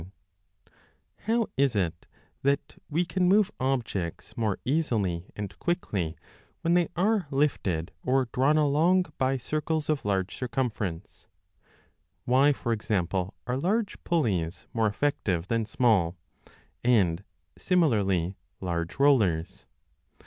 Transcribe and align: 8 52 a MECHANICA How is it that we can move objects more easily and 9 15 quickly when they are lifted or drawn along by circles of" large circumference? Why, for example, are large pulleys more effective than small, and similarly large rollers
8 0.01 0.07
52 0.07 0.07
a 0.07 0.07
MECHANICA 1.27 1.31
How 1.31 1.47
is 1.57 1.75
it 1.75 2.07
that 2.41 2.81
we 2.89 3.05
can 3.05 3.27
move 3.29 3.51
objects 3.59 4.35
more 4.35 4.57
easily 4.65 5.29
and 5.35 5.43
9 5.49 5.49
15 5.49 5.57
quickly 5.59 6.17
when 6.61 6.73
they 6.73 6.87
are 6.95 7.27
lifted 7.29 7.91
or 8.03 8.25
drawn 8.33 8.57
along 8.57 9.05
by 9.19 9.37
circles 9.37 9.91
of" 9.91 10.03
large 10.03 10.35
circumference? 10.35 11.27
Why, 12.25 12.51
for 12.51 12.73
example, 12.73 13.35
are 13.45 13.57
large 13.57 14.03
pulleys 14.03 14.65
more 14.73 14.87
effective 14.87 15.47
than 15.49 15.67
small, 15.67 16.17
and 16.83 17.23
similarly 17.55 18.37
large 18.59 18.97
rollers 18.97 19.65